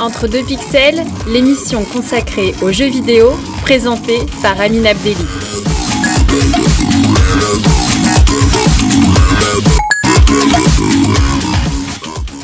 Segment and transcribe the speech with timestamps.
[0.00, 5.16] Entre deux pixels, l'émission consacrée aux jeux vidéo, présentée par Amine Abdelli.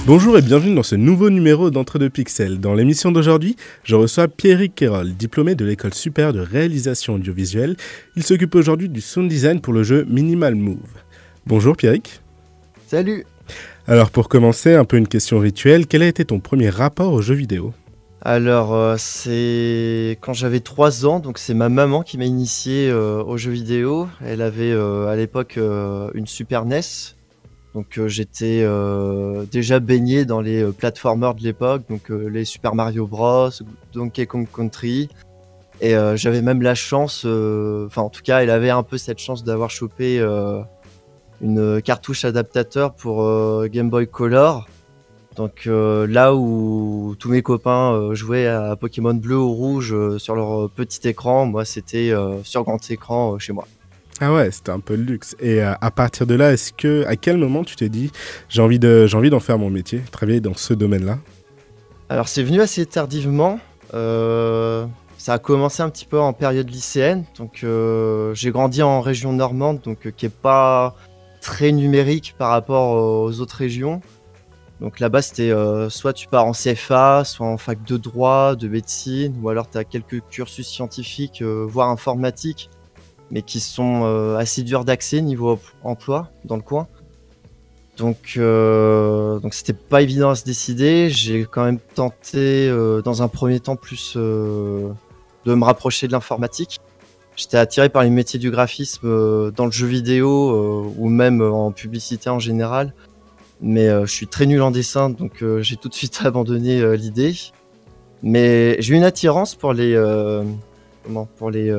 [0.05, 2.59] Bonjour et bienvenue dans ce nouveau numéro d'Entre deux pixels.
[2.59, 7.77] Dans l'émission d'aujourd'hui, je reçois Pierrick Kerol, diplômé de l'école supérieure de réalisation audiovisuelle.
[8.17, 10.79] Il s'occupe aujourd'hui du sound design pour le jeu Minimal Move.
[11.47, 12.21] Bonjour Pierrick.
[12.89, 13.25] Salut
[13.87, 17.21] alors pour commencer, un peu une question rituelle, quel a été ton premier rapport aux
[17.21, 17.75] jeux vidéo?
[18.23, 23.23] Alors euh, c'est quand j'avais 3 ans, donc c'est ma maman qui m'a initié euh,
[23.23, 24.09] aux jeux vidéo.
[24.25, 26.81] Elle avait euh, à l'époque une Super NES,
[27.75, 28.67] donc j'étais
[29.53, 33.51] déjà baigné dans les platformers de l'époque, donc les Super Mario Bros,
[33.93, 35.11] Donkey Kong Country.
[35.81, 39.45] Et j'avais même la chance, enfin en tout cas elle avait un peu cette chance
[39.45, 40.25] d'avoir chopé
[41.41, 44.67] une cartouche adaptateur pour euh, Game Boy Color.
[45.37, 50.37] Donc euh, là où tous mes copains euh, jouaient à Pokémon bleu ou rouge sur
[50.37, 52.13] leur petit écran, moi c'était
[52.45, 53.67] sur grand écran chez moi.
[54.21, 55.35] Ah ouais, c'était un peu le luxe.
[55.41, 58.13] Et à partir de là, est-ce que à quel moment tu t'es dit
[58.49, 61.19] j'ai envie de j'ai envie d'en faire mon métier, travailler dans ce domaine-là?
[62.09, 63.59] Alors c'est venu assez tardivement.
[63.91, 67.25] ça a commencé un petit peu en période lycéenne.
[67.37, 67.67] Donc
[68.35, 70.95] j'ai grandi en région normande, donc qui est pas
[71.45, 74.01] très numérique par rapport aux autres régions.
[74.81, 78.67] Donc là-bas, c'était euh, soit tu pars en CFA, soit en fac de droit, de
[78.67, 82.71] médecine, ou alors tu as quelques cursus scientifiques, euh, voire informatiques,
[83.31, 86.89] mais qui sont euh, assez durs d'accès niveau emploi dans le coin.
[87.99, 91.11] Donc, donc c'était pas évident à se décider.
[91.11, 92.69] J'ai quand même tenté,
[93.05, 94.95] dans un premier temps, plus de
[95.47, 96.81] me rapprocher de l'informatique.
[97.37, 101.41] J'étais attiré par les métiers du graphisme euh, dans le jeu vidéo euh, ou même
[101.41, 102.95] euh, en publicité en général.
[103.61, 107.35] Mais je suis très nul en dessin, donc j'ai tout de suite abandonné l'idée.
[108.23, 109.97] Mais j'ai une attirance pour les,
[111.39, 111.73] pour les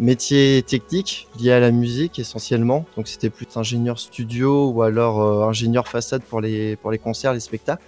[0.00, 2.84] métiers techniques liés à la musique essentiellement.
[2.96, 7.38] Donc c'était plus ingénieur studio ou alors ingénieur façade pour les, pour les concerts, les
[7.38, 7.84] spectacles.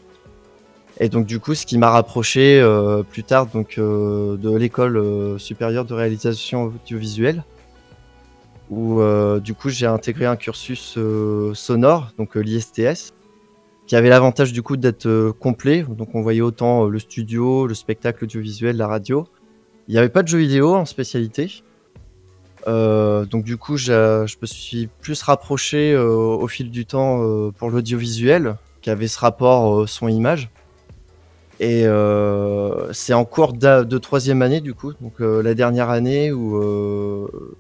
[0.99, 4.97] Et donc du coup, ce qui m'a rapproché euh, plus tard donc euh, de l'école
[4.97, 7.45] euh, supérieure de réalisation audiovisuelle,
[8.71, 9.01] où
[9.39, 10.99] du coup j'ai intégré un cursus
[11.55, 13.15] sonore, donc l'ISTS,
[13.87, 15.85] qui avait l'avantage du coup d'être complet.
[15.89, 19.29] Donc on voyait autant le studio, le spectacle audiovisuel, la radio.
[19.87, 21.63] Il n'y avait pas de jeux vidéo en spécialité.
[22.67, 27.21] donc du coup, je me suis plus rapproché au fil du temps
[27.53, 30.51] pour l'audiovisuel, qui avait ce rapport son-image.
[31.59, 36.31] Et euh, c'est en cours de troisième année du coup, donc euh, la dernière année
[36.31, 37.57] où euh,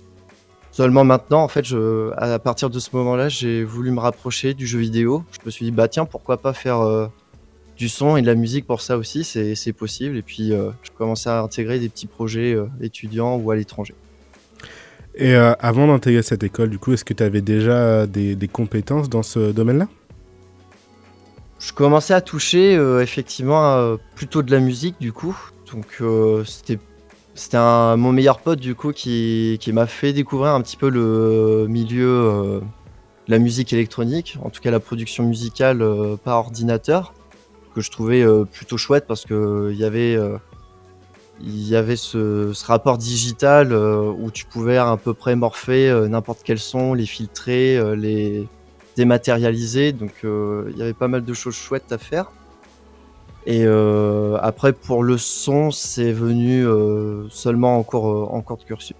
[0.70, 4.66] seulement maintenant en fait, je, à partir de ce moment-là, j'ai voulu me rapprocher du
[4.66, 5.24] jeu vidéo.
[5.32, 7.08] Je me suis dit bah tiens pourquoi pas faire
[7.78, 10.18] du son et de la musique pour ça aussi, c'est possible.
[10.18, 13.94] Et puis je commençais à intégrer des petits projets étudiants ou à l'étranger.
[15.14, 19.22] Et avant d'intégrer cette école, du coup, est-ce que tu avais déjà des compétences dans
[19.22, 19.88] ce domaine-là?
[21.58, 25.36] Je commençais à toucher euh, effectivement plutôt de la musique du coup.
[25.72, 26.78] Donc euh, c'était
[27.52, 32.60] mon meilleur pote du coup qui, m'a fait découvrir un petit peu le milieu euh,
[32.60, 35.84] de la musique électronique, en tout cas la production musicale
[36.24, 37.12] par ordinateur,
[37.74, 40.16] que je trouvais plutôt chouette parce que il y avait
[41.40, 46.40] il y avait ce, ce rapport digital où tu pouvais à peu près morpher n'importe
[46.44, 48.46] quel son, les filtrer, les
[48.96, 52.32] dématérialisé, donc euh, il y avait pas mal de choses chouettes à faire.
[53.44, 58.64] Et euh, après, pour le son, c'est venu euh, seulement en cours, en cours de
[58.64, 58.96] cursus.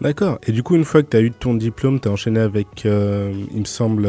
[0.00, 0.38] D'accord.
[0.46, 2.84] Et du coup, une fois que tu as eu ton diplôme, tu as enchaîné avec,
[2.84, 4.06] il me semble,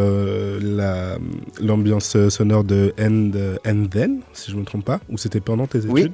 [1.60, 3.32] l'ambiance sonore de End,
[3.66, 5.92] End Then, si je ne me trompe pas, ou c'était pendant tes études?
[5.92, 6.12] oui,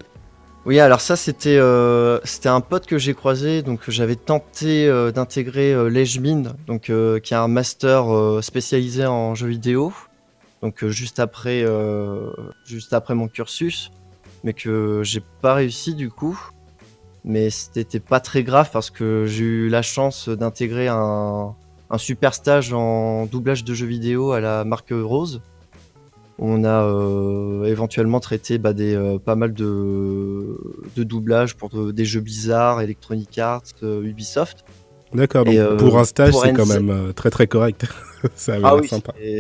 [0.80, 5.74] alors ça c'était euh, c'était un pote que j'ai croisé, donc j'avais tenté euh, d'intégrer
[5.74, 8.06] euh, donc euh, qui est un master
[8.42, 9.94] spécialisé en jeux vidéo,
[10.64, 11.64] donc juste après
[12.66, 13.92] juste après mon cursus,
[14.44, 16.40] mais que j'ai pas réussi du coup.
[17.28, 21.56] Mais c'était pas très grave parce que j'ai eu la chance d'intégrer un,
[21.90, 25.42] un super stage en doublage de jeux vidéo à la marque Rose.
[26.38, 30.58] On a euh, éventuellement traité bah, des, euh, pas mal de,
[30.96, 34.66] de doublages pour des jeux bizarres, Electronic Arts, euh, Ubisoft.
[35.14, 37.86] D'accord, donc pour un stage, c'est quand même très très correct.
[38.36, 38.90] Ça ah oui,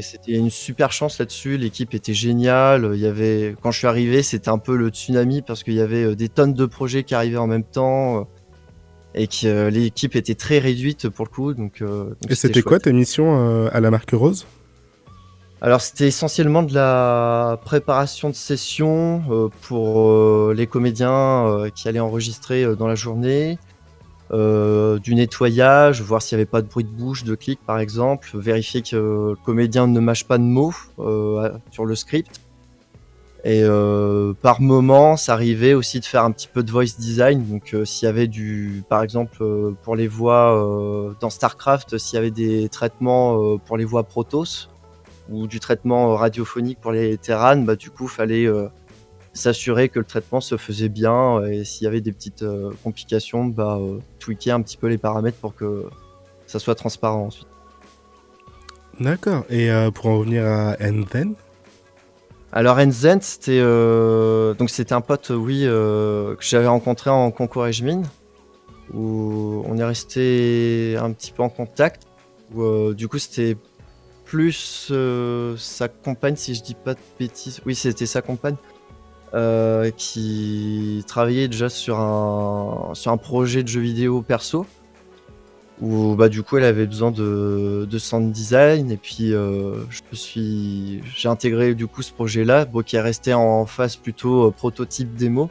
[0.01, 1.57] c'était une super chance là-dessus.
[1.57, 2.91] L'équipe était géniale.
[2.93, 5.81] Il y avait, quand je suis arrivé, c'était un peu le tsunami parce qu'il y
[5.81, 8.29] avait des tonnes de projets qui arrivaient en même temps
[9.15, 11.53] et que l'équipe était très réduite pour le coup.
[11.55, 11.83] Donc,
[12.29, 14.45] et c'était quoi ta mission à la marque Rose?
[15.65, 21.87] Alors c'était essentiellement de la préparation de session euh, pour euh, les comédiens euh, qui
[21.87, 23.57] allaient enregistrer dans la journée,
[24.31, 28.29] du nettoyage, voir s'il n'y avait pas de bruit de bouche, de clic par exemple,
[28.35, 30.73] vérifier que le comédien ne mâche pas de mots
[31.71, 32.41] sur le script.
[33.43, 33.63] Et
[34.41, 37.45] par moment, ça arrivait aussi de faire un petit peu de voice design.
[37.47, 39.37] Donc s'il y avait du, par exemple
[39.83, 44.69] pour les voix dans Starcraft, s'il y avait des traitements pour les voix Protoss,
[45.29, 48.67] ou du traitement radiophonique pour les Terran, bah, du coup, fallait euh,
[49.33, 53.45] s'assurer que le traitement se faisait bien et s'il y avait des petites euh, complications,
[53.45, 55.85] bah, euh, tweaker un petit peu les paramètres pour que
[56.45, 57.47] ça soit transparent ensuite.
[58.99, 59.43] D'accord.
[59.49, 61.33] Et pour en revenir à Enzen
[62.53, 63.59] Alors Enzen, c'était
[64.57, 68.03] donc c'était un pote, oui, que j'avais rencontré en concours Ejmin,
[68.93, 72.03] où on est resté un petit peu en contact.
[72.53, 73.57] Où, du coup, c'était
[74.35, 77.61] plus euh, sa compagne, si je dis pas de bêtises.
[77.65, 78.57] Oui, c'était sa compagne.
[79.33, 84.65] Euh, qui travaillait déjà sur un, sur un projet de jeu vidéo perso
[85.81, 91.01] où bah, du coup elle avait besoin de, de design et puis euh, je suis
[91.15, 95.15] j'ai intégré du coup ce projet là bon, qui est resté en phase plutôt prototype
[95.15, 95.49] démo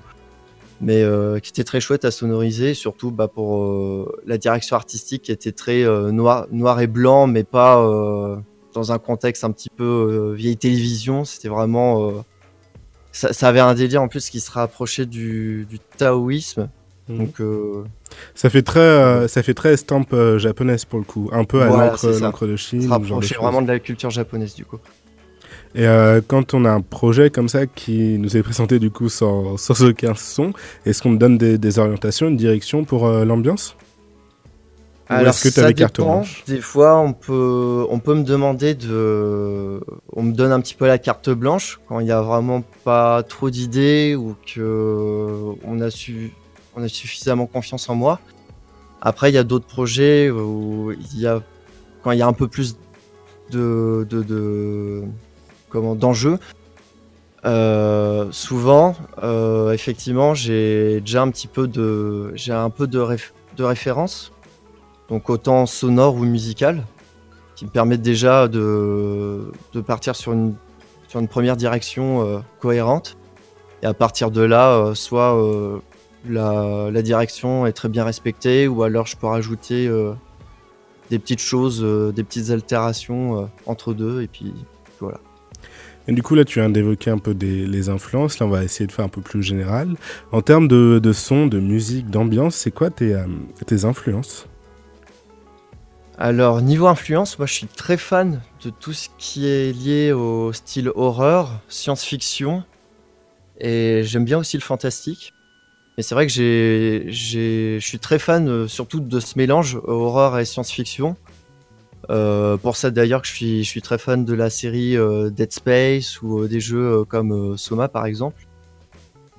[0.80, 1.04] mais
[1.42, 5.84] qui était très chouette à sonoriser surtout bah, pour la direction artistique qui était très
[6.10, 7.76] noir, noir et blanc mais pas
[8.74, 11.24] dans un contexte un petit peu euh, vieille télévision.
[11.24, 12.08] C'était vraiment.
[12.08, 12.12] Euh,
[13.12, 16.68] ça, avait un délire en plus qui se rapprochait du, du taoïsme.
[17.08, 17.18] Mhm.
[17.18, 17.40] Donc.
[17.40, 17.84] Euh,
[18.34, 22.46] ça fait très, ça fait très estampe japonaise pour le coup, un peu à l'encre
[22.46, 22.82] de Chine.
[22.82, 24.78] Ça vraiment de la culture japonaise du coup.
[25.74, 25.84] Et
[26.28, 29.82] quand on a un projet comme ça qui nous est présenté du coup sans, sans
[29.82, 30.52] aucun son,
[30.86, 33.76] est-ce qu'on donne des, des, orientations, une direction pour l'ambiance?
[35.08, 36.22] Alors, que ça dépend.
[36.46, 39.80] Des fois, on peut, on peut me demander de,
[40.12, 43.22] on me donne un petit peu la carte blanche quand il y a vraiment pas
[43.22, 46.32] trop d'idées ou que on a su,
[46.74, 48.20] on a suffisamment confiance en moi.
[49.02, 51.42] Après, il y a d'autres projets où il y a,
[52.02, 52.76] quand il y a un peu plus
[53.50, 55.02] de, de, de
[55.68, 56.38] comment, d'enjeux.
[57.44, 63.04] Euh, souvent, euh, effectivement, j'ai déjà un petit peu de, j'ai un peu de,
[63.58, 64.32] de référence
[65.08, 66.84] donc autant sonore ou musical,
[67.54, 69.52] qui me permettent déjà de,
[69.86, 70.54] partir sur une,
[71.08, 73.16] sur une première direction euh, cohérente.
[73.82, 75.78] Et à partir de là, euh, soit euh,
[76.28, 79.90] la, direction est très bien respectée, ou alors je peux rajouter
[81.10, 81.84] des petites choses,
[82.14, 84.54] des petites altérations entre deux, et puis
[85.00, 85.20] voilà.
[86.08, 88.38] Et du coup, là, tu viens d'évoquer un peu des, les influences.
[88.38, 89.94] Là, on va essayer de faire un peu plus général.
[90.32, 93.18] En termes de, de son, de musique, d'ambiance, c'est quoi tes,
[93.66, 94.46] tes influences?
[96.16, 100.52] Alors, niveau influence, moi je suis très fan de tout ce qui est lié au
[100.52, 102.62] style horreur, science-fiction,
[103.58, 105.32] et j'aime bien aussi le fantastique.
[105.98, 110.44] Et c'est vrai que je suis très fan euh, surtout de ce mélange horreur et
[110.44, 111.16] science-fiction.
[112.10, 116.20] Euh, pour ça d'ailleurs que je suis, très fan de la série euh, Dead Space
[116.22, 118.46] ou des jeux comme Soma par exemple,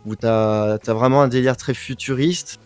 [0.05, 2.59] où t'as as vraiment un délire très futuriste,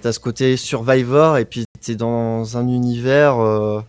[0.00, 3.80] t'as ce côté survivor et puis t'es dans un univers euh,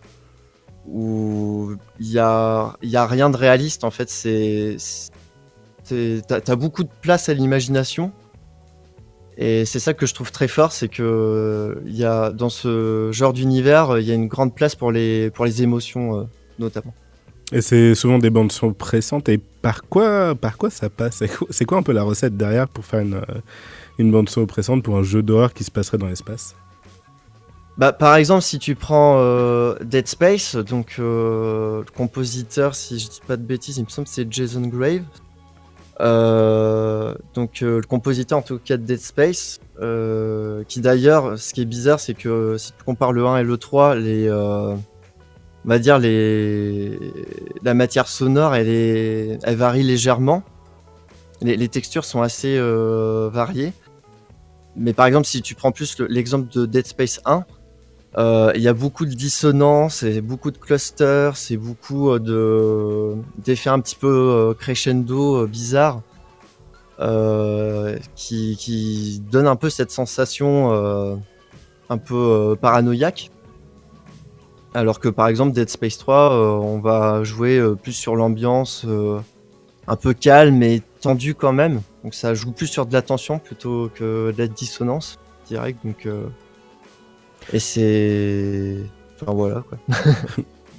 [0.86, 4.08] où il y a, y a rien de réaliste en fait.
[4.08, 4.76] C'est
[5.88, 8.12] t'as beaucoup de place à l'imagination
[9.38, 13.32] et c'est ça que je trouve très fort, c'est que y a dans ce genre
[13.32, 16.24] d'univers, il y a une grande place pour les pour les émotions euh,
[16.58, 16.94] notamment.
[17.50, 19.28] Et c'est souvent des bandes son pressantes.
[19.30, 21.22] Et par quoi, par quoi ça passe?
[21.50, 23.40] C'est quoi un peu la recette derrière pour faire une, euh,
[23.98, 26.54] une bande son oppressante pour un jeu d'horreur qui se passerait dans l'espace?
[27.78, 33.08] Bah, par exemple, si tu prends euh, Dead Space, donc euh, le compositeur, si je
[33.08, 35.04] dis pas de bêtises, il me semble que c'est Jason Grave.
[36.00, 39.60] Euh, donc le compositeur en tout cas de Dead Space,
[40.66, 43.56] qui d'ailleurs, ce qui est bizarre, c'est que si tu compares le 1 et le
[43.56, 44.78] 3, les, on
[45.64, 50.42] va dire la matière sonore, elle, varie légèrement.
[51.42, 52.58] Les, textures sont assez
[53.30, 53.72] variées.
[54.74, 57.40] Mais par exemple, si tu prends plus l'exemple de Dead Space 1, euh,
[58.16, 63.70] il y a beaucoup de dissonances et beaucoup de clusters, c'est beaucoup euh, de d'effets
[63.70, 66.02] un petit peu euh, crescendo bizarres
[68.16, 70.72] qui, qui donnent un peu cette sensation
[71.90, 73.30] un peu paranoïaque.
[74.74, 78.84] Alors que par exemple Dead Space 3, on va jouer plus sur l'ambiance
[79.86, 81.82] un peu calme et tendue quand même.
[82.02, 85.78] Donc ça joue plus sur de la tension plutôt que de la dissonance direct.
[85.84, 86.08] Donc
[87.52, 88.76] et c'est.
[89.20, 89.78] Enfin voilà quoi.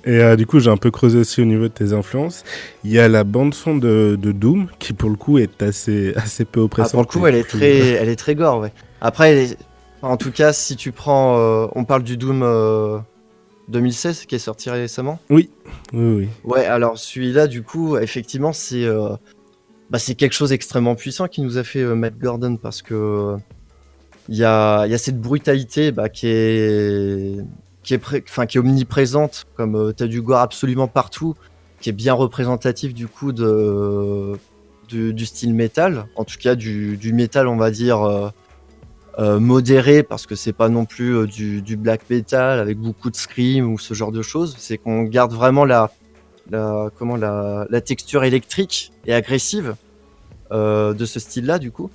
[0.06, 2.46] Et euh, du coup, j'ai un peu creusé aussi au niveau de tes influences.
[2.86, 6.14] Il y a la bande son de, de Doom qui, pour le coup, est assez
[6.16, 6.92] assez peu oppressante.
[6.92, 8.72] Ah, pour le coup, elle est très elle est très gore, ouais.
[9.02, 9.58] Après, est-
[10.02, 12.98] en tout cas, si tu prends, euh, on parle du Doom euh,
[13.68, 15.20] 2016 qui est sorti récemment.
[15.30, 15.50] Oui,
[15.92, 16.30] oui.
[16.46, 19.10] Ouais, alors celui-là, du coup, effectivement, c'est euh,
[19.90, 22.94] bah, c'est quelque chose d'extrêmement puissant qui nous a fait euh, Matt Gordon parce que
[22.94, 23.38] euh,
[24.30, 27.38] il y, a, cette brutalité bah, qui est
[27.84, 31.36] qui est, enfin, qui est omniprésente, comme euh, t'as du gore absolument partout,
[31.82, 34.38] qui est bien représentatif du coup de
[34.88, 38.02] du, style métal, en tout cas du, du métal, on va dire.
[38.04, 38.30] euh,
[39.20, 43.18] euh, modéré parce que c'est pas non plus euh, du, black metal avec beaucoup de
[43.18, 44.56] scream ou ce genre de choses.
[44.60, 45.92] C'est qu'on garde vraiment la,
[46.98, 49.76] comment la, texture électrique et agressive
[50.52, 51.90] de ce style-là du coup,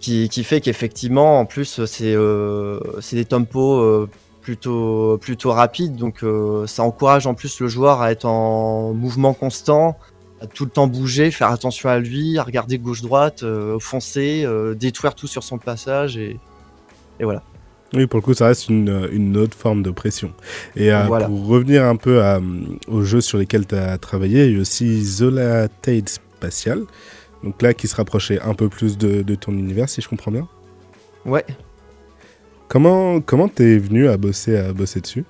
[0.00, 2.80] qui, qui fait qu'effectivement en plus c'est euh,
[3.12, 4.08] des tempos euh,
[4.40, 9.34] plutôt plutôt rapides donc euh, ça encourage en plus le joueur à être en mouvement
[9.34, 9.98] constant
[10.42, 13.44] à tout le temps bouger, faire attention à lui, à regarder gauche-droite,
[13.78, 16.40] foncer, détruire tout sur son passage et,
[17.20, 17.42] et voilà.
[17.92, 20.32] Oui, pour le coup, ça reste une, une autre forme de pression.
[20.76, 21.26] Et euh, Voilà.
[21.26, 22.40] pour revenir un peu à,
[22.88, 26.82] aux jeux sur lesquels tu as travaillé, il y a aussi Zola Tate Spatial.
[27.42, 30.30] Donc là, qui se rapprochait un peu plus de, de ton univers, si je comprends
[30.30, 30.46] bien.
[31.24, 31.44] Ouais.
[32.68, 35.24] Comment comment t'es venu à bosser à bosser dessus?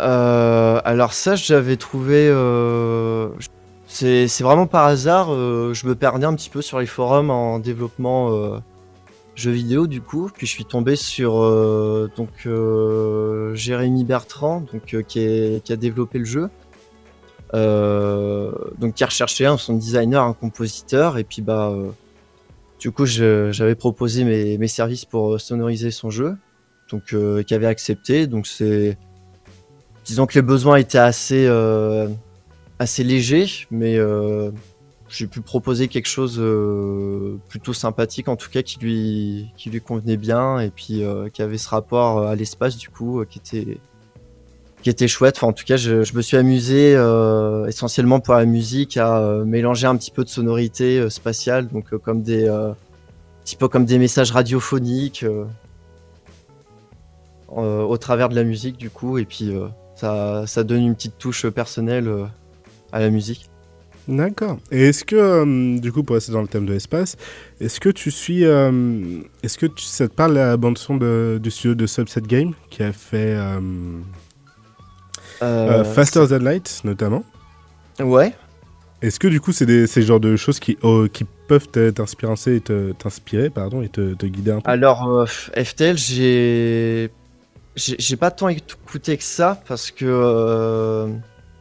[0.00, 2.28] Euh, alors ça, j'avais trouvé.
[2.30, 3.28] euh,
[3.86, 5.32] c'est vraiment par hasard.
[5.32, 8.30] euh, je me perdais un petit peu sur les forums en développement
[9.34, 10.30] jeux vidéo du coup.
[10.34, 15.72] Puis je suis tombé sur euh, donc euh, Jérémy Bertrand, donc euh, qui, est- qui
[15.72, 16.48] a développé le jeu.
[17.54, 21.90] Euh, donc qui a recherché un son designer, un compositeur, et puis bah euh,
[22.80, 26.36] du coup j'avais proposé mes, services pour euh, sonoriser son jeu,
[26.90, 27.14] donc
[27.46, 28.26] qui avait accepté.
[28.26, 28.96] Donc c'est
[30.04, 31.46] disons que les besoins étaient assez
[32.78, 33.98] assez légers, mais
[35.08, 36.42] j'ai pu proposer quelque chose
[37.50, 40.58] plutôt sympathique en tout cas qui lui qui lui convenait bien.
[40.58, 41.02] Et puis
[41.34, 43.78] qui avait ce rapport à l'espace du coup qui était
[44.82, 45.36] qui était chouette.
[45.36, 49.18] Enfin, en tout cas, je, je me suis amusé euh, essentiellement pour la musique à
[49.18, 52.50] euh, mélanger un petit peu de sonorité euh, spatiale, donc comme des
[53.44, 55.24] petit peu comme des messages radiophoniques
[57.48, 59.52] au travers de la musique du coup, et puis
[59.96, 62.08] ça, ça donne une petite touche personnelle
[62.92, 63.50] à la musique.
[64.08, 64.58] D'accord.
[64.70, 67.16] Et est-ce que, du coup, pour rester dans le thème de l'espace,
[67.60, 68.42] est-ce que tu suis.
[68.42, 72.82] est-ce que tu, ça te parle la bande-son de- du studio de Subset Game qui
[72.82, 73.36] a fait
[75.84, 77.24] Faster Than Light, notamment
[78.00, 78.34] Ouais.
[79.02, 82.56] Est-ce que, du coup, c'est des- ces genres de choses qui, oh, qui peuvent t'inspirer
[82.56, 84.70] et te- t'inspirer pardon, et te, te guider un peu?
[84.70, 87.10] Alors, euh, FTL, j'ai.
[88.20, 90.04] Pas tant écouté que ça parce que.
[90.06, 91.08] euh,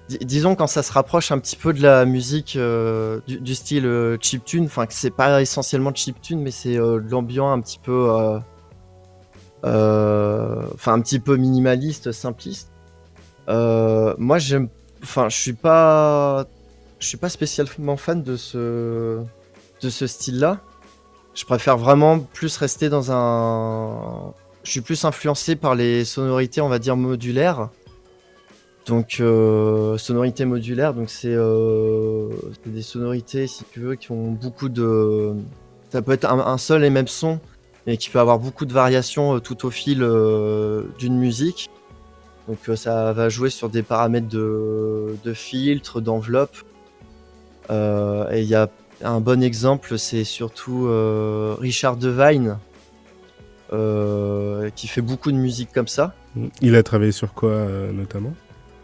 [0.08, 3.56] di- disons, quand ça se rapproche un petit peu de la musique euh, du, du
[3.56, 7.62] style euh, chiptune, enfin, que c'est pas essentiellement chiptune, mais c'est euh, de l'ambiance un
[7.62, 8.10] petit peu.
[8.12, 8.40] euh,
[9.66, 12.71] euh, Enfin, un petit peu minimaliste, simpliste.
[13.50, 14.70] Euh, moi, j'aime.
[15.04, 16.46] Enfin, je suis pas.
[17.00, 19.22] Je suis pas spécialement fan de ce.
[19.82, 20.60] de ce style-là.
[21.34, 24.34] Je préfère vraiment plus rester dans un.
[24.64, 27.70] Je suis plus influencé par les sonorités, on va dire modulaires.
[28.88, 32.30] Donc euh, sonorité modulaire, donc c'est euh,
[32.66, 35.34] des sonorités, si tu veux, qui ont beaucoup de.
[35.92, 37.40] Ça peut être un, seul et même son,
[37.86, 40.00] mais qui peut avoir beaucoup de variations euh, tout au fil
[40.98, 41.70] d'une musique.
[42.52, 46.58] Donc euh, ça va jouer sur des paramètres de, de filtre, d'enveloppe.
[47.70, 48.68] Euh, et il y a
[49.02, 52.58] un bon exemple, c'est surtout euh, Richard Devine,
[54.76, 56.14] qui fait beaucoup de musique comme ça.
[56.60, 58.34] Il a travaillé sur quoi, notamment?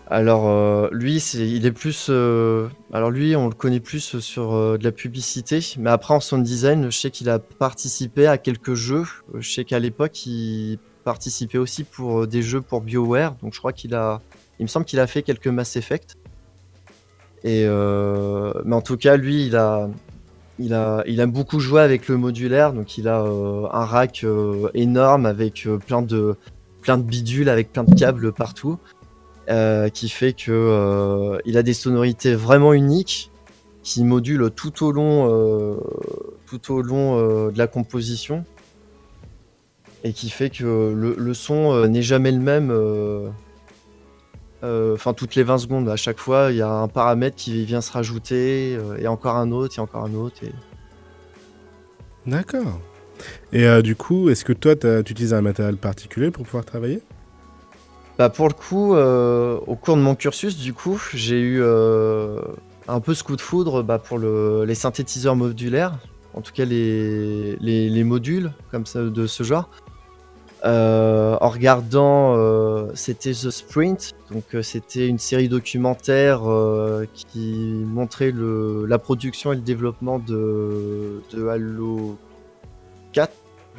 [0.10, 2.08] Alors euh, lui, c'est, il est plus.
[2.10, 6.22] euh, alors lui, on le connaît plus sur euh, de la publicité, mais après en
[6.22, 9.04] sound design, je sais qu'il a participé à quelques jeux.
[9.38, 13.60] Je sais qu'à l'époque, il participait aussi pour euh, des jeux pour BioWare, donc je
[13.60, 14.20] crois qu'il a.
[14.60, 16.18] Il me semble qu'il a fait quelques Mass Effect.
[17.46, 19.90] Et euh, mais en tout cas, lui, il a,
[20.60, 24.26] il a, il aime beaucoup jouer avec le modulaire, donc il a euh, un rack
[24.74, 26.36] énorme avec plein de,
[26.82, 28.78] plein de bidules, avec plein de câbles partout,
[29.94, 33.32] qui fait que il a des sonorités vraiment uniques,
[33.82, 35.80] qui modulent tout au long,
[36.48, 38.44] tout au long de la composition,
[40.04, 42.70] et qui fait que le, le son euh, n'est jamais le même.
[42.72, 43.28] euh,
[44.64, 47.64] euh, Enfin, toutes les 20 secondes, à chaque fois, il y a un paramètre qui
[47.66, 50.38] vient se rajouter, euh, et encore un autre, et encore un autre.
[50.44, 50.52] Et...
[52.26, 52.80] D'accord.
[53.52, 57.02] Et euh, du coup, est-ce que toi, tu utilises un matériel particulier pour pouvoir travailler?
[58.18, 61.62] Bah pour le coup, au cours de mon cursus, du coup, j'ai eu
[62.88, 65.94] un peu ce coup de foudre bah, pour les synthétiseurs modulaires,
[66.34, 69.70] en tout cas les, les, modules comme ça, de ce genre.
[70.66, 76.42] Euh, en regardant, euh, c'était The Sprint, donc euh, c'était une série documentaire
[77.14, 82.18] qui montrait le, la production et le développement de, Halo
[83.14, 83.32] 4.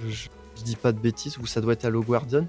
[0.08, 0.28] Je,
[0.64, 2.46] dis pas de bêtises, ou ça doit être Halo Guardian.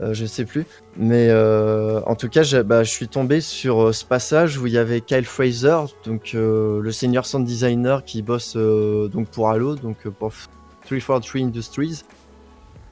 [0.00, 0.64] Je sais plus.
[0.96, 5.00] Mais en tout cas, bah, je suis tombé sur ce passage où il y avait
[5.00, 10.32] Kyle Fraser, donc le senior sound designer qui bosse donc pour Halo, donc pour
[10.86, 12.02] 343 Industries.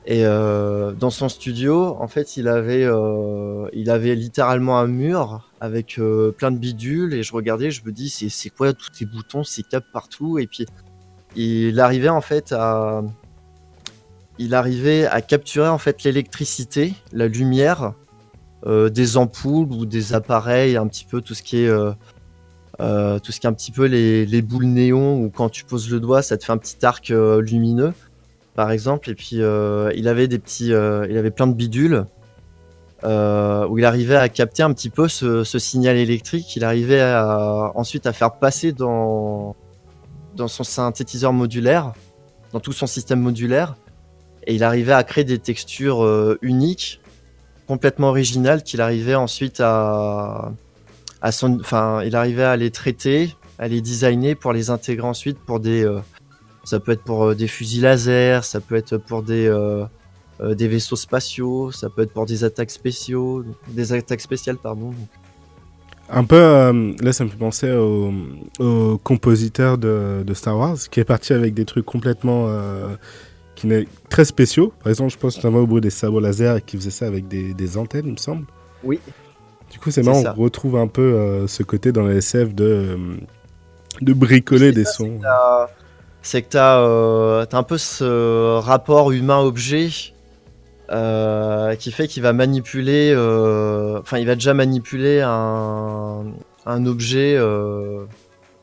[0.06, 2.88] Et dans son studio, en fait, il avait,
[3.72, 6.00] il avait littéralement un mur avec
[6.38, 7.14] plein de bidules.
[7.14, 10.38] Et je regardais, je me dis, c'est quoi tous ces boutons, ces câbles partout?
[10.38, 10.66] Et puis,
[11.36, 13.02] il arrivait en fait à,
[14.40, 17.92] il arrivait à capturer en fait l'électricité, la lumière
[18.66, 21.92] euh, des ampoules ou des appareils, un petit peu tout ce qui est euh,
[22.80, 25.90] euh, tout ce qui est un petit peu les, boules néon ou quand tu poses
[25.90, 27.92] le doigt, ça te fait un petit arc lumineux,
[28.60, 29.08] par exemple.
[29.08, 32.04] Et puis il avait des petits, il avait plein de bidules.
[33.02, 37.02] où il arrivait à capter un petit peu ce, signal électrique, il arrivait
[37.74, 39.56] ensuite à faire passer dans,
[40.36, 41.92] dans son synthétiseur modulaire,
[42.52, 43.76] dans tout son système modulaire,
[44.46, 47.00] et il arrivait à créer des textures euh, uniques,
[47.66, 50.52] complètement originales, qu'il arrivait ensuite à,
[51.20, 55.38] à son, enfin, il arrivait à les traiter, à les designer pour les intégrer ensuite
[55.38, 56.00] pour des, euh,
[56.70, 59.50] ça peut être pour euh, des fusils laser, ça peut être pour des
[60.42, 64.94] des vaisseaux spatiaux, ça peut être pour des attaques spéciaux, des attaques spéciales, pardon.
[66.08, 71.04] Un peu, là, ça me fait penser au, compositeur de, de, Star Wars, qui est
[71.04, 72.48] parti avec des trucs complètement
[73.60, 74.72] qui n'est très spéciaux.
[74.82, 77.76] Par exemple, je pense notamment au bruit des sabots laser qui faisait ça avec des,
[77.76, 78.46] antennes, il me semble.
[78.82, 78.98] Oui.
[79.70, 82.64] Du coup, c'est marrant, on retrouve un peu euh, ce côté dans la SF de,
[82.64, 82.96] euh,
[84.00, 85.20] de bricoler des sons.
[86.22, 89.88] C'est que tu as, euh, un peu ce rapport humain-objet
[91.78, 93.14] qui fait qu'il va manipuler,
[94.00, 96.24] enfin, il va déjà manipuler un,
[96.66, 97.38] un objet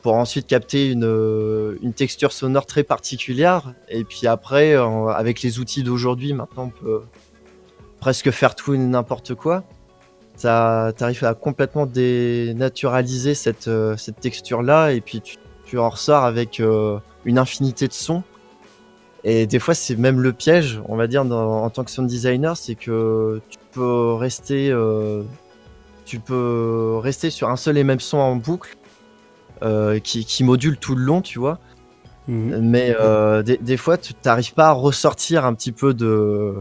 [0.02, 3.74] pour ensuite capter une, une, texture sonore très particulière.
[3.88, 7.02] Et puis après, avec les outils d'aujourd'hui, maintenant on peut
[8.00, 9.64] presque faire tout et n'importe quoi.
[10.36, 16.24] Ça t'arrive à complètement dénaturaliser cette, euh, cette texture-là, et puis tu, tu, en ressors
[16.24, 18.24] avec euh, une infinité de sons.
[19.24, 22.56] Et des fois, c'est même le piège, on va dire, en tant que sound designer,
[22.56, 25.24] c'est que tu peux rester, euh,
[26.06, 28.78] tu peux rester sur un seul et même son en boucle
[29.64, 31.60] euh, qui, module tout le long, tu vois.
[32.30, 32.62] Mhm.
[32.62, 36.56] Mais euh, des, fois, tu n'arrives pas à ressortir un petit peu de,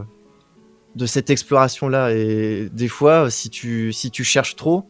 [0.95, 2.11] de cette exploration-là.
[2.11, 4.89] Et des fois, si tu, si tu cherches trop,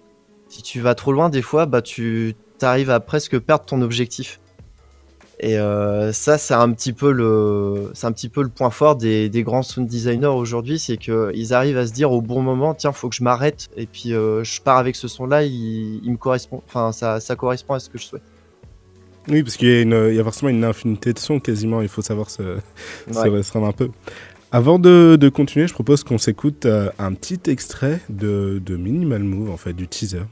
[0.49, 4.39] si tu vas trop loin, des fois, bah, tu arrives à presque perdre ton objectif.
[5.39, 8.95] Et euh, ça, c'est un petit peu le, c'est un petit peu le point fort
[8.95, 12.73] des, des grands sound designers aujourd'hui, c'est qu'ils arrivent à se dire au bon moment,
[12.73, 16.11] tiens, faut que je m'arrête et puis euh, je pars avec ce son-là, il, il,
[16.11, 18.23] me correspond, enfin, ça, ça correspond à ce que je souhaite.
[19.27, 22.57] Oui, parce qu'il y a forcément une infinité de sons quasiment, il faut savoir se,
[23.11, 23.89] se restreindre un peu.
[24.51, 29.21] Avant de, de continuer, je propose qu'on s'écoute euh, un petit extrait de, de Minimal
[29.21, 30.23] Move, en fait, du teaser.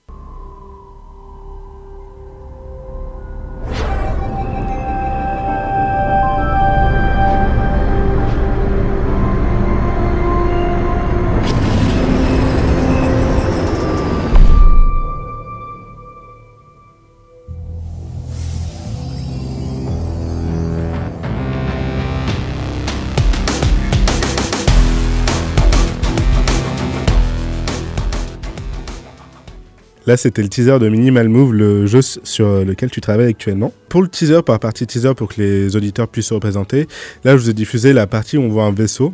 [30.07, 33.73] Là, c'était le teaser de Minimal Move, le jeu sur lequel tu travailles actuellement.
[33.89, 36.87] Pour le teaser, par partie teaser, pour que les auditeurs puissent se représenter,
[37.23, 39.13] là, je vous ai diffusé la partie où on voit un vaisseau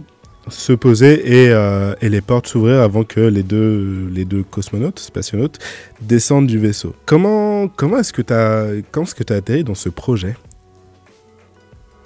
[0.50, 5.60] se poser et, euh, les portes s'ouvrir avant que les deux, cosmonautes, spationautes,
[6.02, 6.96] descendent du vaisseau.
[7.06, 10.36] Comment, comment est-ce que tu as, tu as atterri dans ce projet?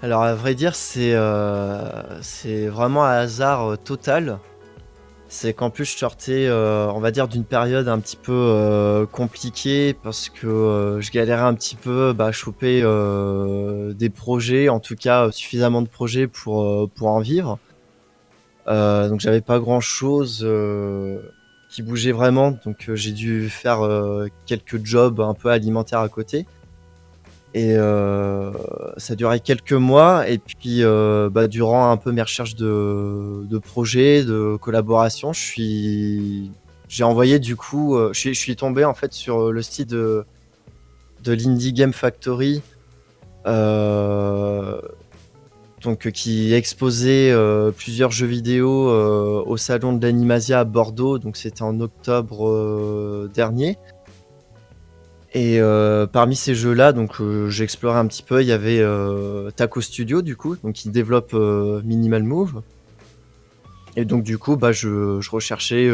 [0.02, 4.38] Alors, à vrai dire, c'est euh, c'est vraiment un hasard euh, total
[5.36, 9.06] c'est qu'en plus je sortais, euh, on va dire, d'une période un petit peu euh,
[9.06, 12.82] compliquée parce que euh, je galérais un petit peu bah, à choper
[13.94, 17.60] des projets, en tout cas suffisamment de projets pour, pour en vivre.
[18.68, 20.48] donc j'avais pas grand chose
[21.70, 23.80] qui bougeait vraiment, donc j'ai dû faire
[24.46, 26.46] quelques jobs un peu alimentaires à côté.
[27.56, 28.52] Et euh,
[28.98, 30.28] ça a duré quelques mois.
[30.30, 36.52] Et puis, euh, bah, durant un peu mes recherches de, projets, de collaboration, je suis,
[36.90, 40.26] j'ai envoyé du coup, euh, je, suis, tombé en fait sur le site de,
[41.24, 42.62] de l'Indie Game Factory,
[45.82, 47.34] donc qui exposait
[47.78, 48.90] plusieurs jeux vidéo
[49.46, 51.20] au salon de l'Animasia à Bordeaux.
[51.20, 53.78] Donc c'était en octobre dernier.
[55.36, 57.52] Et euh, parmi ces jeux-là, donc euh,
[57.84, 58.42] un petit peu.
[58.42, 62.62] Il y avait euh, Taco Studio du coup, donc qui développe Minimal Move.
[63.98, 65.92] Et donc du coup, bah je, recherchais,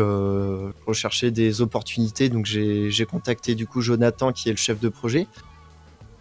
[0.86, 2.30] recherchais des opportunités.
[2.30, 5.26] Donc j'ai contacté du coup Jonathan qui est le chef de projet.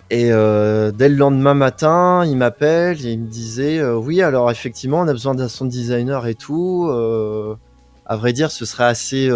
[0.08, 5.08] Et dès le lendemain matin, il m'appelle et il me disait oui alors effectivement on
[5.08, 6.90] a besoin d'un sound designer et tout.
[8.06, 9.30] À vrai dire, ce serait assez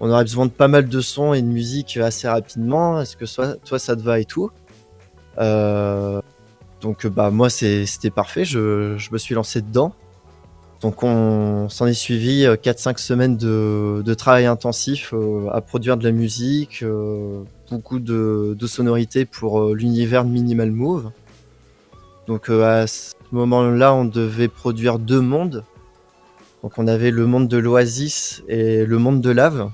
[0.00, 3.00] on aurait besoin de pas mal de sons et de musique assez rapidement.
[3.00, 3.24] Est-ce que
[3.64, 4.50] toi ça te va et tout
[5.38, 6.20] Euh,
[6.80, 8.44] Donc bah moi c'était parfait.
[8.44, 9.92] Je, me suis lancé dedans.
[10.80, 16.12] Donc on s'en est suivi 4-5 semaines de, travail intensif euh, à produire de la
[16.12, 21.10] musique, euh, beaucoup de, de sonorités pour euh, l'univers de Minimal Move.
[22.28, 25.64] Donc euh, à ce moment-là, on devait produire deux mondes.
[26.62, 29.70] Donc on avait le monde de l'Oasis et le monde de Lave.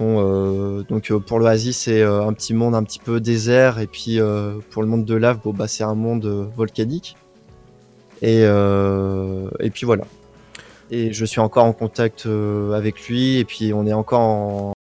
[0.00, 3.86] Euh, donc euh, pour l'Oasis, c'est euh, un petit monde un petit peu désert, et
[3.86, 4.18] puis
[4.70, 7.16] pour le monde de Lave, bah, c'est un monde volcanique.
[8.22, 10.04] Et, et puis voilà.
[10.90, 12.26] Et je suis encore en contact
[12.74, 14.72] avec lui, et puis on est encore en,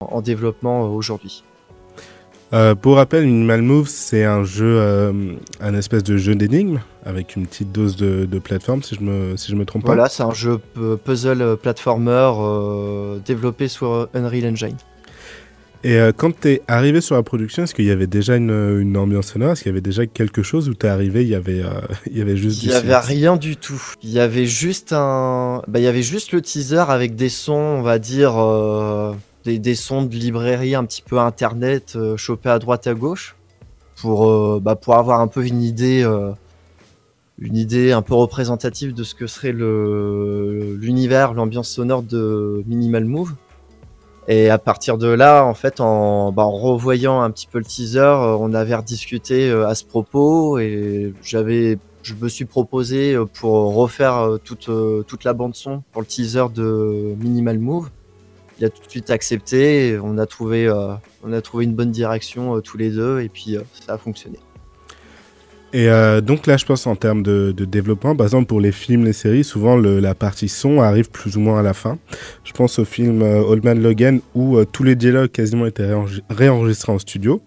[0.00, 1.44] en développement aujourd'hui.
[2.82, 5.12] Pour rappel, Minimal Move, c'est un jeu,
[5.60, 9.36] un espèce de jeu d'énigmes avec une petite dose de, de plateforme, si je me,
[9.36, 14.52] si je me trompe Voilà, c'est un jeu pu- puzzle platformer euh, développé sur Unreal
[14.52, 14.76] Engine.
[14.76, 14.82] pas.
[15.84, 18.50] Et euh, quand tu es arrivé sur la production, est-ce qu'il y avait déjà une,
[18.80, 19.50] une ambiance sonore?
[19.52, 21.70] Est-ce qu'il y avait déjà quelque chose où tu es arrivé, il y avait, euh,
[22.10, 23.82] il y avait juste Il du y avait rien du tout.
[24.02, 27.54] Il y avait juste un, bah, il y avait juste le teaser avec des sons,
[27.54, 28.34] on va dire,
[29.44, 33.34] des, des sons de librairie un petit peu internet, chopés à droite à gauche,
[33.96, 36.06] pour, bah, pour avoir un peu une idée,
[37.42, 43.32] une idée un peu représentative de ce que serait l'univers, l'ambiance sonore de Minimal Move.
[44.28, 47.98] Et à partir de là, en fait, en, bah, revoyant un petit peu le teaser,
[47.98, 53.24] euh, on avait rediscuté euh, à ce propos et j'avais je me suis proposé euh,
[53.24, 54.70] pour refaire toute,
[55.06, 57.90] toute la bande son pour le teaser de Minimal Move.
[58.58, 60.70] Il a tout de suite accepté, et on a trouvé,
[61.24, 64.38] on a trouvé une bonne direction tous les deux et puis ça a fonctionné.
[65.74, 68.72] Et euh, donc là, je pense en termes de, de développement, par exemple pour les
[68.72, 71.98] films, les séries, souvent le- la partie son arrive plus ou moins à la fin.
[72.44, 75.86] Je pense au film euh, Old Man Logan où euh, tous les dialogues quasiment étaient
[75.86, 77.40] réenre- réenregistrés en studio.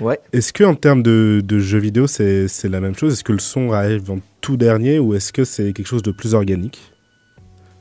[0.00, 0.20] Ouais.
[0.32, 3.14] Est-ce que en termes de, de jeux vidéo, c'est la même chose?
[3.14, 6.12] Est-ce que le son arrive en tout dernier ou est-ce que c'est quelque chose de
[6.12, 6.92] plus organique?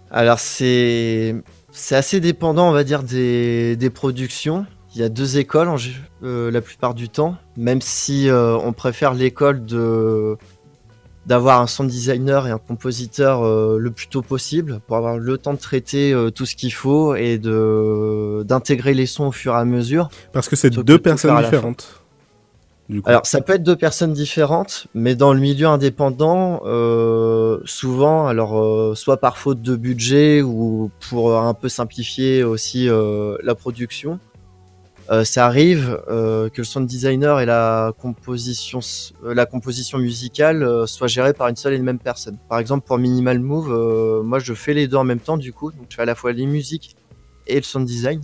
[0.10, 1.36] Alors c'est
[1.72, 4.66] c'est assez dépendant, on va dire, des, des productions.
[4.96, 5.76] Il y a deux écoles en,
[6.24, 10.38] euh, la plupart du temps, même si euh, on préfère l'école de
[11.26, 15.38] d'avoir un sound designer et un compositeur euh, le plus tôt possible pour avoir le
[15.40, 19.58] temps de traiter tout ce qu'il faut et de d'intégrer les sons au fur et
[19.58, 20.08] à mesure.
[20.32, 22.02] Parce que c'est que deux personnes différentes.
[22.88, 23.10] Du coup.
[23.10, 26.62] Alors, ça peut être deux personnes différentes, mais dans le milieu indépendant,
[27.66, 34.20] souvent, alors soit par faute de budget ou pour un peu simplifier aussi la production,
[35.12, 38.80] euh, ça arrive euh, que le sound designer et la composition,
[39.24, 42.38] euh, la composition musicale soient gérés par une seule et même personne.
[42.50, 45.72] Par exemple, pour Minimal Move, moi je fais les deux en même temps du coup,
[45.72, 46.96] donc je fais à la fois les musiques
[47.48, 48.22] et le sound design.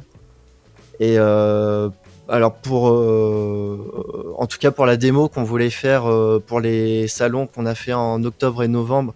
[1.00, 6.04] Et alors pour, en tout cas pour la démo qu'on voulait faire
[6.48, 9.14] pour les salons qu'on a fait en octobre et novembre,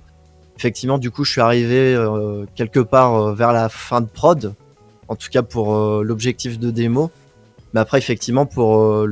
[0.58, 1.98] effectivement du coup je suis arrivé
[2.56, 4.54] quelque part vers la fin de prod,
[5.08, 7.10] en tout cas pour l'objectif de démo.
[7.76, 9.06] Mais après effectivement pour euh,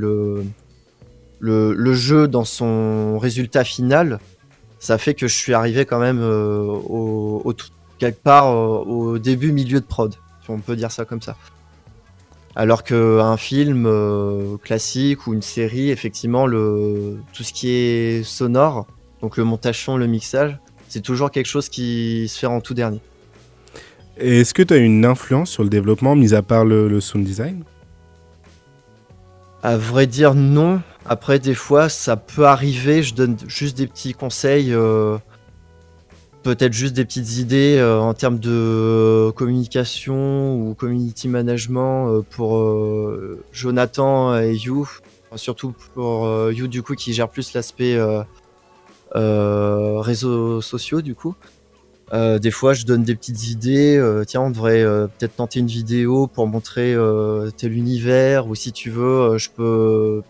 [1.40, 4.22] le, le jeu dans son résultat final,
[4.80, 7.54] ça fait que je suis arrivé quand même euh, au,
[8.00, 11.36] quelque part euh, au début milieu de prod, si on peut dire ça comme ça.
[12.56, 13.90] Alors qu'un film
[14.64, 18.88] classique ou une série, effectivement, le, tout ce qui est sonore,
[19.22, 22.76] donc le montage son, le mixage, c'est toujours quelque chose qui se fait en tout
[22.76, 23.02] dernier.
[24.16, 27.66] Est-ce que tu as une influence sur le développement, mis à part le sound design?
[29.64, 30.82] À vrai dire, non.
[31.06, 33.02] Après, des fois, ça peut arriver.
[33.02, 35.18] Je donne juste des petits conseils, euh,
[36.44, 42.62] peut-être juste des petites idées euh, en termes de communication ou community management euh, pour
[43.54, 44.86] Jonathan et You.
[45.38, 47.98] surtout pour You du coup qui gère plus l'aspect
[49.16, 51.36] réseaux sociaux du coup.
[52.14, 54.00] Des fois, je donne des petites idées.
[54.28, 56.96] tiens, on devrait peut-être tenter une vidéo pour montrer
[57.58, 60.22] tel univers, ou si tu veux, je peux,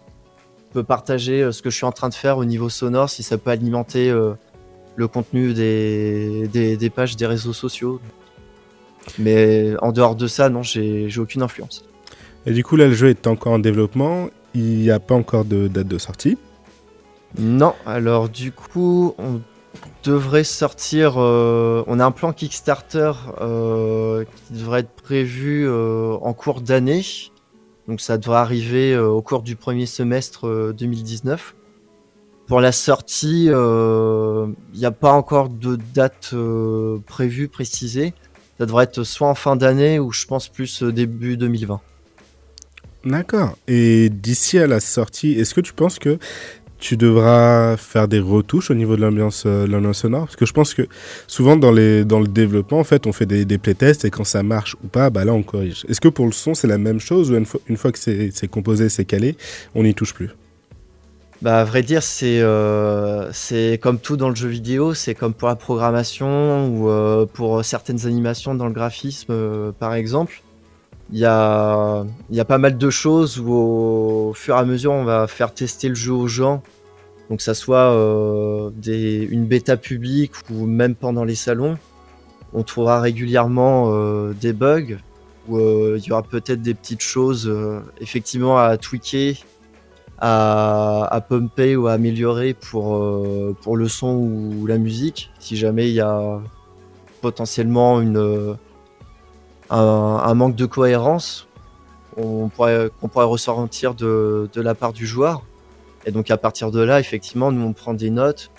[0.71, 3.37] peux partager ce que je suis en train de faire au niveau sonore, si ça
[3.37, 4.13] peut alimenter
[4.95, 7.99] le contenu des, des, pages des réseaux sociaux.
[9.19, 11.83] Mais en dehors de ça, non, j'ai aucune influence.
[12.45, 14.29] Et du coup, là, le jeu est encore en développement.
[14.53, 16.37] Il n'y a pas encore de date de sortie?
[17.39, 19.41] Non, alors du coup, on
[20.03, 21.15] devrait sortir.
[21.17, 27.03] Euh, on a un plan Kickstarter euh, qui devrait être prévu euh, en cours d'année.
[27.87, 31.55] Donc ça devrait arriver au cours du premier semestre 2019.
[32.47, 36.33] Pour la sortie, il n'y a pas encore de date
[37.05, 38.13] prévue, précisée.
[38.57, 41.81] Ça devrait être soit en fin d'année ou je pense plus début 2020.
[43.03, 43.57] D'accord.
[43.67, 46.19] Et d'ici à la sortie, est-ce que tu penses que
[46.83, 50.73] tu devras faire des retouches au niveau de l'ambiance euh, sonore Parce que je pense
[50.73, 50.81] que
[51.27, 54.87] souvent dans, le développement, en fait, on fait des, playtests et quand ça marche ou
[54.87, 55.85] pas, bah là on corrige.
[55.87, 58.89] Est-ce que pour le son, c'est la même chose ou une fois, que c'est composé,
[58.89, 59.37] c'est calé,
[59.75, 60.31] on n'y touche plus?
[61.41, 63.31] Bah, à vrai dire, c'est euh,
[63.81, 68.05] comme tout dans le jeu vidéo, c'est comme pour la programmation ou euh, pour certaines
[68.05, 70.41] animations dans le graphisme, par exemple
[71.13, 72.05] il y a,
[72.47, 75.93] pas mal de choses où au fur et à mesure on va faire tester le
[75.93, 76.63] jeu aux gens.
[77.29, 81.77] Donc ça soit euh, une bêta publique ou même pendant les salons.
[82.51, 84.97] On trouvera régulièrement euh, des bugs
[85.47, 87.53] où euh, il y aura peut-être des petites choses
[88.01, 89.35] effectivement à tweaker,
[90.17, 95.31] à, pumper ou à améliorer pour le son ou la musique.
[95.37, 96.41] Si jamais il y a
[97.21, 98.57] potentiellement une
[99.73, 101.47] un, manque de cohérence
[102.15, 105.43] qu'on pourrait, ressentir de, la part du joueur.
[106.05, 108.51] Et donc à partir de là, effectivement, nous on prend des notes.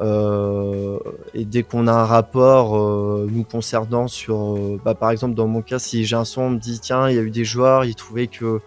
[0.00, 0.98] Euh,
[1.32, 5.46] et dès qu'on a un rapport euh, nous concernant sur, euh, bah, par exemple dans
[5.46, 7.44] mon cas, si j'ai un son, on me dit tiens, il y a eu des
[7.44, 8.60] joueurs, ils trouvaient que,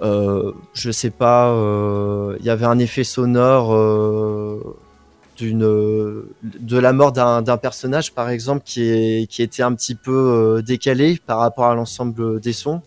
[0.00, 1.52] je sais pas,
[2.38, 3.74] il y avait un effet sonore
[5.44, 10.62] de la mort d'un personnage par exemple qui est qui était un petit peu euh,
[10.62, 12.82] décalé par rapport à l'ensemble des sons.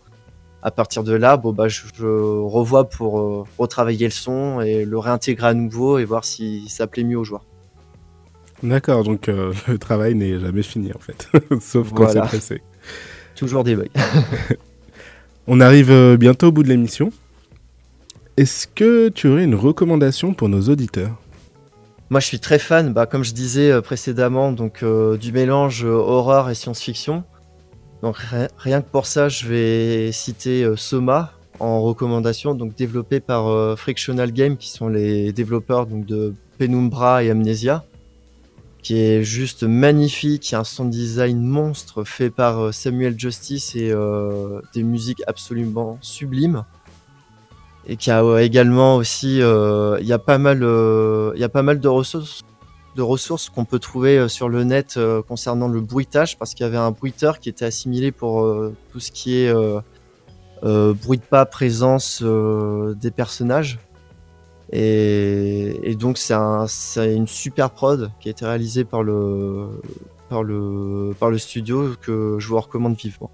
[0.64, 4.98] À partir de là, bon bah je, revois pour euh, retravailler le son et le
[4.98, 7.46] réintégrer à nouveau et voir si ça plaît mieux aux joueurs.
[8.62, 11.28] D'accord, donc euh, le travail n'est jamais fini en fait,
[11.62, 12.62] sauf quand c'est pressé.
[13.36, 13.88] Toujours des bugs.
[15.48, 17.12] On arrive bientôt au bout de l'émission.
[18.38, 21.18] Est-ce que tu aurais une recommandation pour nos auditeurs?
[22.12, 25.86] Moi, je suis très fan, bah, comme je disais euh, précédemment, donc euh, du mélange
[25.86, 27.24] euh, horreur et science-fiction.
[28.02, 28.18] Donc
[28.58, 34.58] rien que pour ça, je vais citer Soma en recommandation, donc développé par Frictional Game,
[34.58, 37.86] qui sont les développeurs de Penumbra et Amnesia,
[38.82, 43.94] qui est juste magnifique, y a un sound design monstre fait par Samuel Justice et
[44.74, 46.66] des musiques absolument sublimes
[47.88, 51.50] et qui a également aussi euh, il y a pas mal euh, il y a
[51.50, 56.54] pas mal de ressources qu'on peut trouver euh, sur le net concernant le bruitage parce
[56.54, 58.48] qu'il y avait un bruiteur qui était assimilé pour
[58.92, 59.54] tout ce qui est
[60.62, 63.80] bruit de pas présence des personnages
[64.74, 66.66] et, donc c'est un,
[66.98, 69.68] une super prod qui a été réalisée par le
[70.30, 73.32] par le par le studio que je vous recommande vivement.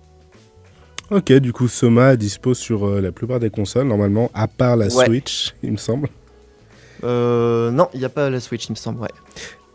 [1.09, 4.89] Ok, du coup, Soma dispose sur euh, la plupart des consoles, normalement, à part la
[4.89, 6.09] Switch, il me semble.
[7.03, 9.09] Euh, non, il n'y a pas la Switch, il me semble, ouais.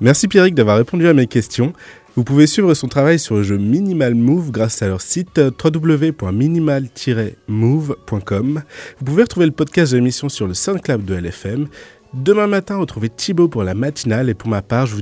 [0.01, 1.73] Merci Pierrick d'avoir répondu à mes questions.
[2.17, 5.51] Vous pouvez suivre son travail sur le jeu Minimal Move grâce à leur site euh,
[5.65, 8.63] www.minimal-move.com.
[8.99, 11.69] Vous pouvez retrouver le podcast de l'émission sur le SoundCloud de LFM.
[12.13, 15.01] Demain matin, retrouvez Thibaut pour la matinale et pour ma part, je vous